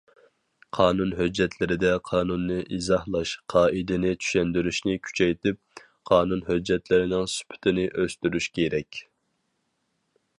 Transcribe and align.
قانۇن 0.75 1.11
ھۆججەتلىرىدە 1.17 1.89
قانۇننى 2.07 2.55
ئىزاھلاش، 2.77 3.33
قائىدىنى 3.55 4.13
چۈشەندۈرۈشنى 4.23 4.95
كۈچەيتىپ، 5.09 5.83
قانۇن 6.13 6.43
ھۆججەتلىرىنىڭ 6.49 7.29
سۈپىتىنى 7.35 7.85
ئۆستۈرۈش 7.91 8.49
كېرەك. 8.57 9.03